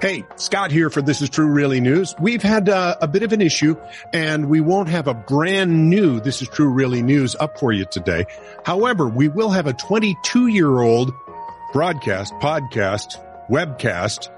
Hey, 0.00 0.24
Scott 0.36 0.70
here 0.70 0.88
for 0.88 1.02
This 1.02 1.20
Is 1.20 1.28
True 1.28 1.48
Really 1.52 1.78
News. 1.78 2.14
We've 2.18 2.42
had 2.42 2.70
uh, 2.70 2.96
a 3.02 3.06
bit 3.06 3.22
of 3.22 3.34
an 3.34 3.42
issue 3.42 3.76
and 4.14 4.48
we 4.48 4.62
won't 4.62 4.88
have 4.88 5.08
a 5.08 5.12
brand 5.12 5.90
new 5.90 6.20
This 6.20 6.40
Is 6.40 6.48
True 6.48 6.70
Really 6.70 7.02
News 7.02 7.36
up 7.38 7.58
for 7.58 7.70
you 7.70 7.84
today. 7.84 8.24
However, 8.64 9.06
we 9.06 9.28
will 9.28 9.50
have 9.50 9.66
a 9.66 9.74
22 9.74 10.46
year 10.46 10.80
old 10.80 11.12
broadcast, 11.74 12.32
podcast, 12.36 13.22
webcast, 13.50 14.30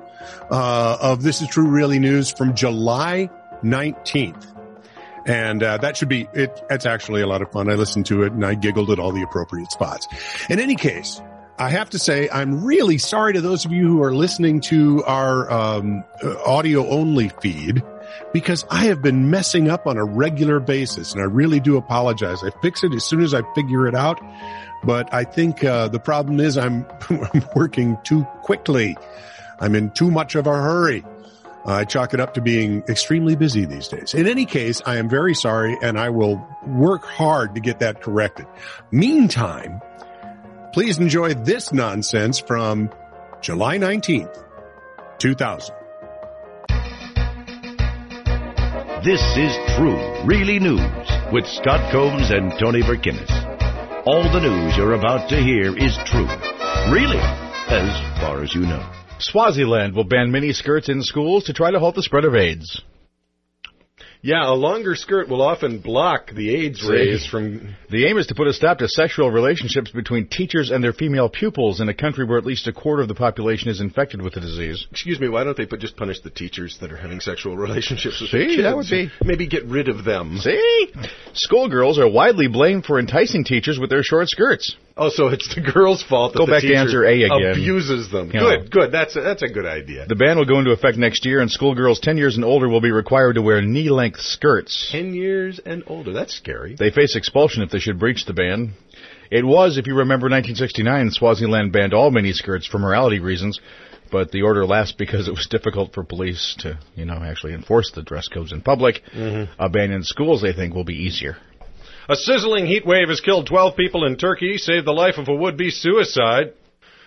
uh, 0.51 0.99
of 1.01 1.23
This 1.23 1.41
Is 1.43 1.47
True 1.47 1.69
Really 1.69 2.01
News 2.01 2.33
from 2.33 2.57
July 2.57 3.31
19th. 3.63 4.45
And 5.27 5.63
uh, 5.63 5.77
that 5.79 5.97
should 5.97 6.09
be 6.09 6.29
it. 6.33 6.61
It's 6.71 6.87
actually 6.87 7.23
a 7.23 7.29
lot 7.29 7.41
of 7.41 7.53
fun. 7.53 7.71
I 7.71 7.75
listened 7.75 8.07
to 8.07 8.25
it 8.25 8.33
and 8.33 8.45
I 8.45 8.55
giggled 8.55 8.91
at 8.91 8.99
all 8.99 9.13
the 9.13 9.23
appropriate 9.23 9.71
spots. 9.71 10.09
In 10.51 10.59
any 10.59 10.75
case, 10.75 11.23
I 11.59 11.69
have 11.71 11.91
to 11.91 11.99
say, 11.99 12.29
I'm 12.31 12.65
really 12.65 12.99
sorry 12.99 13.35
to 13.35 13.41
those 13.41 13.65
of 13.65 13.73
you 13.73 13.87
who 13.87 14.03
are 14.03 14.15
listening 14.15 14.61
to 14.63 15.05
our 15.05 15.51
um, 15.51 16.05
audio 16.45 16.89
only 16.89 17.29
feed 17.29 17.83
because 18.33 18.65
I 18.71 18.87
have 18.87 19.03
been 19.03 19.31
messing 19.31 19.69
up 19.69 19.87
on 19.87 19.97
a 19.97 20.05
regular 20.05 20.61
basis 20.61 21.13
and 21.13 21.21
I 21.21 21.27
really 21.27 21.61
do 21.61 21.77
apologize. 21.77 22.43
I 22.43 22.51
fix 22.63 22.83
it 22.83 22.93
as 22.95 23.05
soon 23.05 23.23
as 23.23 23.35
I 23.35 23.43
figure 23.55 23.87
it 23.87 23.95
out. 23.95 24.21
But 24.85 25.13
I 25.15 25.25
think 25.25 25.63
uh, 25.63 25.89
the 25.89 26.01
problem 26.01 26.41
is 26.41 26.59
I'm, 26.59 26.87
I'm 27.11 27.45
working 27.55 27.99
too 28.03 28.25
quickly. 28.43 28.97
I'm 29.61 29.75
in 29.75 29.91
too 29.91 30.11
much 30.11 30.35
of 30.35 30.47
a 30.47 30.55
hurry. 30.55 31.05
I 31.65 31.85
chalk 31.85 32.13
it 32.13 32.19
up 32.19 32.35
to 32.35 32.41
being 32.41 32.83
extremely 32.89 33.37
busy 33.37 33.65
these 33.67 33.87
days. 33.87 34.15
In 34.15 34.27
any 34.27 34.47
case, 34.47 34.83
I 34.85 34.97
am 34.97 35.09
very 35.09 35.35
sorry 35.35 35.77
and 35.81 35.97
I 35.97 36.11
will 36.11 36.45
work 36.67 37.05
hard 37.05 37.55
to 37.55 37.61
get 37.61 37.79
that 37.79 38.03
corrected. 38.03 38.47
Meantime, 38.91 39.81
please 40.73 40.99
enjoy 40.99 41.35
this 41.35 41.73
nonsense 41.73 42.41
from 42.41 42.91
July 43.43 43.77
19th, 43.77 44.43
2000. 45.19 45.75
This 49.05 49.21
is 49.37 49.53
True, 49.77 50.25
Really 50.25 50.59
News 50.59 50.81
with 51.33 51.47
Scott 51.47 51.93
Combs 51.93 52.31
and 52.31 52.53
Tony 52.59 52.83
Verkinnis. 52.83 53.31
All 54.07 54.23
the 54.23 54.41
news 54.41 54.77
you're 54.77 54.95
about 54.95 55.29
to 55.29 55.37
hear 55.37 55.77
is 55.77 55.97
true. 56.07 56.27
Really, 56.91 57.21
as 57.69 58.21
far 58.21 58.43
as 58.43 58.55
you 58.55 58.63
know. 58.63 58.89
Swaziland 59.19 59.95
will 59.95 60.05
ban 60.05 60.31
mini 60.31 60.53
skirts 60.53 60.89
in 60.89 61.03
schools 61.03 61.45
to 61.45 61.53
try 61.53 61.71
to 61.71 61.79
halt 61.79 61.97
the 61.97 62.03
spread 62.03 62.25
of 62.25 62.35
AIDS. 62.35 62.81
Yeah, 64.25 64.49
a 64.49 64.55
longer 64.55 64.95
skirt 64.95 65.29
will 65.29 65.43
often 65.43 65.81
block 65.81 66.31
the 66.33 66.55
AIDS 66.55 66.87
rays 66.89 67.27
from. 67.27 67.75
The 67.91 68.07
aim 68.07 68.19
is 68.19 68.29
to 68.29 68.37
put 68.37 68.47
a 68.47 68.53
stop 68.53 68.79
to 68.79 68.89
sexual 68.89 69.33
relationships 69.33 69.91
between 69.91 70.29
teachers 70.29 70.71
and 70.71 70.83
their 70.83 70.93
female 70.93 71.29
pupils 71.29 71.81
in 71.81 71.89
a 71.89 71.95
country 71.95 72.25
where 72.25 72.39
at 72.39 72.47
least 72.47 72.69
a 72.69 72.73
quarter 72.73 73.03
of 73.03 73.09
the 73.09 73.17
population 73.17 73.69
is 73.69 73.81
infected 73.81 74.23
with 74.23 74.35
the 74.35 74.41
disease. 74.41 74.87
Excuse 74.93 75.19
me, 75.19 75.29
why 75.29 75.43
don't 75.43 75.57
they 75.57 75.67
put, 75.67 75.81
just 75.81 75.97
punish 75.97 76.21
the 76.21 76.31
teachers 76.31 76.79
that 76.81 76.93
are 76.93 76.97
having 76.97 77.19
sexual 77.19 77.57
relationships 77.57 78.21
with 78.21 78.31
See, 78.31 78.47
kids? 78.47 78.63
that 78.63 78.77
would 78.77 78.87
be- 78.89 79.11
Maybe 79.25 79.49
get 79.49 79.65
rid 79.67 79.89
of 79.89 80.05
them. 80.05 80.39
See? 80.39 80.93
Schoolgirls 81.35 81.99
are 81.99 82.09
widely 82.09 82.47
blamed 82.47 82.85
for 82.85 83.01
enticing 83.01 83.43
teachers 83.43 83.81
with 83.81 83.91
their 83.91 84.05
short 84.05 84.29
skirts. 84.29 84.77
Oh, 84.97 85.09
so 85.09 85.29
it's 85.29 85.55
the 85.55 85.61
girl's 85.61 86.03
fault 86.03 86.35
that 86.35 86.39
Go 86.39 86.47
the 86.47 86.53
back 86.53 86.63
to 86.63 86.75
answer 86.75 87.05
A 87.05 87.23
again. 87.23 87.53
abuses 87.53 88.11
them. 88.11 88.31
Yeah. 88.33 88.41
Good, 88.41 88.71
good. 88.71 88.93
That's 88.93 89.17
a, 89.17 89.21
that's 89.23 89.43
a 89.43 89.49
good 89.49 89.65
idea. 89.67 90.07
The 90.07 90.17
ban 90.17 90.37
will 90.37 90.45
go 90.45 90.59
into 90.59 90.71
effect 90.73 90.99
next 90.99 91.25
year, 91.25 91.41
and 91.41 91.51
schoolgirls 91.51 92.01
10 92.01 92.19
years 92.19 92.37
and 92.37 92.45
older 92.45 92.69
will 92.69 92.81
be 92.83 92.91
required 92.91 93.35
to 93.35 93.43
wear 93.43 93.63
knee 93.63 93.89
length 93.91 94.21
skirts. 94.21 94.89
Ten 94.93 95.15
years 95.15 95.61
and 95.65 95.83
older. 95.87 96.13
That's 96.13 96.35
scary. 96.35 96.77
They 96.79 96.91
face 96.91 97.17
expulsion 97.17 97.63
if 97.63 97.71
they 97.71 97.79
should 97.79 97.99
breach 97.99 98.27
the 98.27 98.35
ban. 98.35 98.75
It 99.31 99.47
was, 99.47 99.79
if 99.79 99.87
you 99.87 99.95
remember, 99.97 100.25
1969, 100.27 101.11
Swaziland 101.13 101.73
banned 101.73 101.95
all 101.95 102.11
miniskirts 102.11 102.67
for 102.69 102.79
morality 102.79 103.19
reasons, 103.19 103.59
but 104.11 104.31
the 104.31 104.43
order 104.43 104.67
lapsed 104.67 104.99
because 104.99 105.27
it 105.27 105.31
was 105.31 105.47
difficult 105.51 105.95
for 105.95 106.05
police 106.05 106.55
to, 106.59 106.79
you 106.97 107.07
know, 107.07 107.15
actually 107.15 107.55
enforce 107.55 107.91
the 107.93 108.03
dress 108.03 108.29
codes 108.29 108.53
in 108.53 108.61
public. 108.61 109.01
Mm-hmm. 109.17 109.51
A 109.59 109.71
ban 109.71 109.91
in 109.91 110.03
schools, 110.03 110.43
they 110.43 110.53
think, 110.53 110.75
will 110.75 110.85
be 110.85 111.05
easier. 111.05 111.39
A 112.09 112.17
sizzling 112.17 112.67
heat 112.67 112.85
wave 112.85 113.09
has 113.09 113.21
killed 113.21 113.47
12 113.47 113.77
people 113.77 114.05
in 114.05 114.17
Turkey, 114.17 114.59
saved 114.59 114.87
the 114.87 114.93
life 114.93 115.19
of 115.19 115.29
a 115.29 115.35
would-be 115.35 115.71
suicide. 115.71 116.53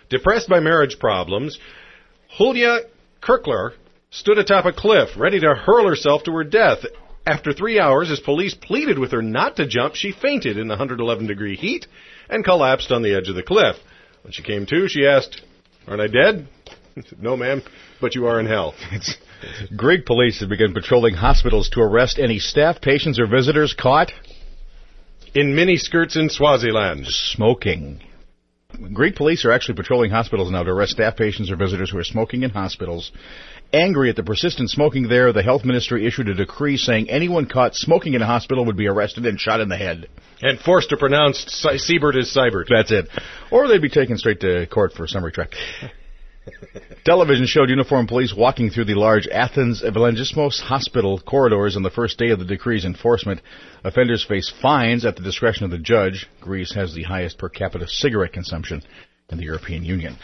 Depressed 0.10 0.48
by 0.48 0.60
marriage 0.60 1.00
problems, 1.00 1.58
Julia 2.38 2.80
Kirkler 3.22 3.74
stood 4.12 4.38
atop 4.38 4.66
a 4.66 4.72
cliff, 4.72 5.10
ready 5.18 5.40
to 5.40 5.56
hurl 5.56 5.88
herself 5.88 6.24
to 6.24 6.32
her 6.32 6.44
death. 6.44 6.80
After 7.28 7.52
three 7.52 7.80
hours, 7.80 8.12
as 8.12 8.20
police 8.20 8.54
pleaded 8.54 9.00
with 9.00 9.12
her 9.12 9.22
not 9.22 9.58
to 9.58 9.68
jump, 9.68 9.96
she 9.96 10.12
fainted 10.12 10.58
in 10.58 10.68
the 10.68 10.74
111 10.74 11.28
degree 11.28 11.56
heat 11.56 11.88
and 12.30 12.44
collapsed 12.44 12.92
on 12.92 13.02
the 13.02 13.16
edge 13.16 13.28
of 13.28 13.36
the 13.36 13.44
cliff. 13.44 13.76
When 14.22 14.32
she 14.32 14.44
came 14.44 14.66
to, 14.68 14.88
she 14.88 15.06
asked, 15.06 15.42
Aren't 15.88 16.02
I 16.02 16.08
dead? 16.08 16.48
No, 17.20 17.36
ma'am, 17.36 17.62
but 18.00 18.16
you 18.16 18.28
are 18.28 18.40
in 18.40 18.46
hell. 18.46 18.74
Greek 19.76 20.06
police 20.06 20.40
have 20.40 20.48
begun 20.48 20.74
patrolling 20.74 21.14
hospitals 21.14 21.68
to 21.72 21.82
arrest 21.82 22.20
any 22.20 22.40
staff, 22.40 22.80
patients, 22.80 23.20
or 23.20 23.28
visitors 23.28 23.76
caught 23.78 24.14
In 25.36 25.54
miniskirts 25.54 26.16
in 26.16 26.30
Swaziland. 26.30 27.08
smoking. 27.08 28.02
Greek 28.94 29.18
police 29.18 29.44
are 29.44 29.52
actually 29.52 29.76
patrolling 29.76 30.10
hospitals 30.10 30.50
now 30.50 30.64
to 30.64 30.72
arrest 30.72 30.94
staff, 30.94 31.18
patients, 31.18 31.52
or 31.52 31.58
visitors 31.58 31.92
who 31.92 31.98
are 31.98 32.06
smoking 32.06 32.44
in 32.44 32.52
hospitals. 32.52 33.12
Angry 33.74 34.10
at 34.10 34.16
the 34.16 34.24
persistent 34.24 34.70
smoking 34.70 35.10
there, 35.10 35.34
the 35.34 35.44
health 35.44 35.66
ministry 35.66 36.08
issued 36.08 36.30
a 36.30 36.34
decree 36.34 36.78
saying 36.78 37.10
anyone 37.10 37.48
caught 37.48 37.76
smoking 37.76 38.14
in 38.14 38.22
a 38.22 38.26
hospital 38.26 38.64
would 38.64 38.78
be 38.78 38.88
arrested 38.88 39.26
and 39.26 39.38
shot 39.38 39.60
in 39.60 39.68
the 39.68 39.76
head. 39.76 40.08
And 40.42 40.58
forced 40.58 40.92
to 40.92 40.98
pronounce 40.98 41.44
Siebert 41.80 42.16
as 42.16 42.34
Seibert. 42.34 42.68
That's 42.70 42.94
it. 42.94 43.10
Or 43.52 43.68
they'd 43.68 43.82
be 43.82 43.90
taken 43.90 44.18
straight 44.18 44.40
to 44.40 44.68
court 44.68 44.94
for 44.94 45.06
summary 45.06 45.34
track. 45.34 45.52
Television 47.04 47.46
showed 47.46 47.70
uniformed 47.70 48.08
police 48.08 48.34
walking 48.36 48.70
through 48.70 48.86
the 48.86 48.96
large 48.96 49.28
Athens 49.28 49.84
Evangelismos 49.84 50.60
hospital 50.60 51.20
corridors 51.20 51.76
on 51.76 51.84
the 51.84 51.90
first 51.90 52.18
day 52.18 52.30
of 52.30 52.40
the 52.40 52.46
decree's 52.46 52.86
enforcement. 52.86 53.42
Offenders 53.84 54.26
face 54.26 54.52
fines 54.62 55.06
at 55.06 55.16
the 55.16 55.24
discretion 55.24 55.66
of 55.66 55.72
the 55.72 55.78
judge. 55.78 56.28
Greece 56.42 56.74
has 56.74 56.94
the 56.94 57.04
highest 57.04 57.38
per 57.38 57.50
capita 57.50 57.88
cigarette 57.88 58.34
consumption 58.34 58.82
in 59.30 59.38
the 59.38 59.44
European 59.44 59.84
Union. 59.84 60.18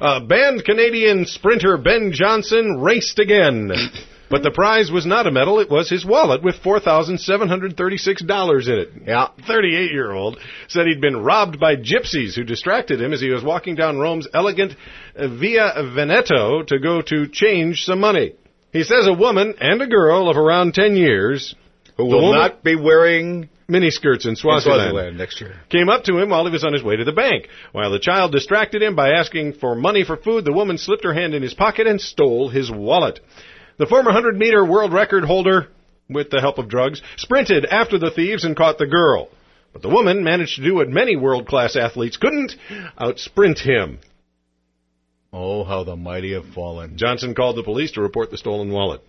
Uh, 0.00 0.20
banned 0.20 0.64
Canadian 0.64 1.26
sprinter 1.26 1.76
Ben 1.76 2.12
Johnson 2.12 2.80
raced 2.80 3.18
again. 3.18 3.70
But 4.30 4.42
the 4.42 4.50
prize 4.50 4.90
was 4.90 5.06
not 5.06 5.26
a 5.26 5.30
medal, 5.30 5.58
it 5.58 5.70
was 5.70 5.88
his 5.88 6.04
wallet 6.04 6.42
with 6.42 6.56
$4,736 6.62 8.68
in 8.68 8.78
it. 8.78 8.88
Yeah. 9.06 9.28
38 9.46 9.90
year 9.92 10.12
old 10.12 10.38
said 10.68 10.86
he'd 10.86 11.00
been 11.00 11.22
robbed 11.22 11.58
by 11.58 11.76
gypsies 11.76 12.34
who 12.34 12.44
distracted 12.44 13.00
him 13.00 13.12
as 13.12 13.20
he 13.20 13.30
was 13.30 13.42
walking 13.42 13.74
down 13.74 13.98
Rome's 13.98 14.28
elegant 14.34 14.74
uh, 15.16 15.28
Via 15.28 15.72
Veneto 15.94 16.62
to 16.64 16.78
go 16.78 17.00
to 17.02 17.26
change 17.28 17.82
some 17.84 18.00
money. 18.00 18.34
He 18.72 18.82
says 18.84 19.06
a 19.06 19.12
woman 19.14 19.54
and 19.60 19.80
a 19.80 19.86
girl 19.86 20.28
of 20.28 20.36
around 20.36 20.74
10 20.74 20.94
years 20.96 21.54
Who 21.96 22.04
will 22.04 22.20
woman- 22.22 22.38
not 22.40 22.62
be 22.62 22.76
wearing 22.76 23.48
miniskirts 23.68 24.24
in 24.24 24.30
in 24.30 24.36
Swaziland, 24.36 24.90
Swaziland 24.90 25.18
next 25.18 25.40
year. 25.42 25.56
came 25.68 25.90
up 25.90 26.04
to 26.04 26.16
him 26.18 26.30
while 26.30 26.46
he 26.46 26.50
was 26.52 26.64
on 26.64 26.72
his 26.72 26.82
way 26.82 26.96
to 26.96 27.04
the 27.04 27.12
bank. 27.12 27.48
While 27.72 27.90
the 27.90 27.98
child 27.98 28.32
distracted 28.32 28.82
him 28.82 28.94
by 28.94 29.10
asking 29.10 29.54
for 29.54 29.74
money 29.74 30.04
for 30.04 30.16
food, 30.16 30.44
the 30.46 30.52
woman 30.54 30.78
slipped 30.78 31.04
her 31.04 31.12
hand 31.12 31.34
in 31.34 31.42
his 31.42 31.52
pocket 31.54 31.86
and 31.86 32.00
stole 32.00 32.48
his 32.48 32.70
wallet. 32.70 33.20
The 33.78 33.86
former 33.86 34.10
100 34.10 34.36
meter 34.36 34.64
world 34.64 34.92
record 34.92 35.24
holder, 35.24 35.68
with 36.08 36.30
the 36.30 36.40
help 36.40 36.58
of 36.58 36.68
drugs, 36.68 37.00
sprinted 37.16 37.64
after 37.66 37.98
the 37.98 38.10
thieves 38.10 38.44
and 38.44 38.56
caught 38.56 38.78
the 38.78 38.86
girl. 38.86 39.28
But 39.72 39.82
the 39.82 39.88
woman 39.88 40.24
managed 40.24 40.56
to 40.56 40.64
do 40.64 40.74
what 40.76 40.88
many 40.88 41.16
world 41.16 41.46
class 41.46 41.76
athletes 41.76 42.16
couldn't 42.16 42.56
outsprint 42.98 43.60
him. 43.60 44.00
Oh, 45.32 45.62
how 45.62 45.84
the 45.84 45.94
mighty 45.94 46.32
have 46.32 46.46
fallen. 46.54 46.96
Johnson 46.96 47.34
called 47.34 47.56
the 47.56 47.62
police 47.62 47.92
to 47.92 48.00
report 48.00 48.30
the 48.30 48.38
stolen 48.38 48.72
wallet 48.72 49.02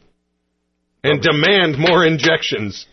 and 1.03 1.21
demand 1.21 1.77
more 1.77 2.05
injections. 2.05 2.85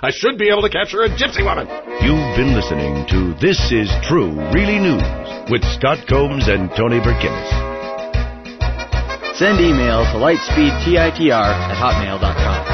I 0.00 0.10
should 0.10 0.38
be 0.38 0.48
able 0.48 0.62
to 0.62 0.70
capture 0.70 1.02
a 1.02 1.08
gypsy 1.08 1.44
woman. 1.44 1.66
You've 2.00 2.36
been 2.36 2.54
listening 2.54 3.06
to 3.10 3.34
This 3.40 3.58
is 3.70 3.90
True, 4.02 4.32
Really 4.52 4.78
News 4.78 5.02
with 5.50 5.62
Scott 5.64 6.06
Combs 6.08 6.48
and 6.48 6.70
Tony 6.76 7.00
Verkinnis. 7.00 7.73
Send 9.34 9.60
email 9.60 10.04
to 10.04 10.18
lightspeedtitr 10.18 11.32
at 11.32 11.76
hotmail.com. 11.76 12.73